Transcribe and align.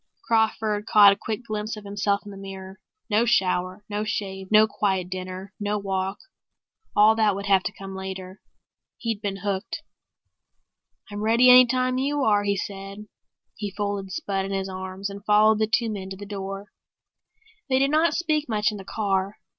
Crawford 0.23 0.87
caught 0.87 1.13
a 1.13 1.15
quick 1.15 1.43
glimpse 1.45 1.77
of 1.77 1.83
himself 1.83 2.21
in 2.25 2.31
the 2.31 2.35
mirror. 2.37 2.79
No 3.07 3.23
shower, 3.23 3.85
no 3.87 4.03
shave, 4.03 4.47
no 4.51 4.65
quiet 4.67 5.11
dinner, 5.11 5.53
no 5.59 5.77
walk; 5.77 6.17
all 6.95 7.13
that 7.15 7.35
would 7.35 7.45
have 7.45 7.61
to 7.61 7.71
come 7.71 7.95
later. 7.95 8.41
He'd 8.97 9.21
been 9.21 9.41
hooked. 9.45 9.83
"I'm 11.11 11.21
ready 11.21 11.51
any 11.51 11.67
time 11.67 11.99
you 11.99 12.23
are," 12.23 12.45
he 12.45 12.57
said. 12.57 13.05
He 13.55 13.69
folded 13.69 14.11
Spud 14.11 14.43
in 14.43 14.51
his 14.51 14.67
arms 14.67 15.11
and 15.11 15.23
followed 15.23 15.59
the 15.59 15.67
two 15.67 15.91
men 15.91 16.09
to 16.09 16.17
the 16.17 16.25
door. 16.25 16.71
They 17.69 17.77
did 17.77 17.91
not 17.91 18.15
speak 18.15 18.49
much 18.49 18.71
in 18.71 18.77
the 18.77 18.83
car. 18.83 19.37